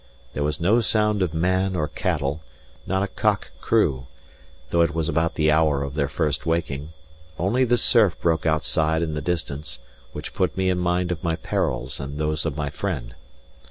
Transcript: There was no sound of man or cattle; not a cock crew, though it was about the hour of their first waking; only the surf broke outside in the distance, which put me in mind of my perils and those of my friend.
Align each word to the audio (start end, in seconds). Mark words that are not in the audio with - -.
There 0.33 0.41
was 0.41 0.59
no 0.59 0.81
sound 0.81 1.21
of 1.21 1.31
man 1.31 1.75
or 1.75 1.87
cattle; 1.87 2.41
not 2.87 3.03
a 3.03 3.07
cock 3.07 3.51
crew, 3.61 4.07
though 4.71 4.81
it 4.81 4.95
was 4.95 5.07
about 5.07 5.35
the 5.35 5.51
hour 5.51 5.83
of 5.83 5.93
their 5.93 6.07
first 6.07 6.43
waking; 6.43 6.93
only 7.37 7.65
the 7.65 7.77
surf 7.77 8.19
broke 8.19 8.47
outside 8.47 9.03
in 9.03 9.13
the 9.13 9.21
distance, 9.21 9.77
which 10.11 10.33
put 10.33 10.57
me 10.57 10.71
in 10.71 10.79
mind 10.79 11.11
of 11.11 11.23
my 11.23 11.35
perils 11.35 11.99
and 11.99 12.17
those 12.17 12.47
of 12.47 12.57
my 12.57 12.71
friend. 12.71 13.13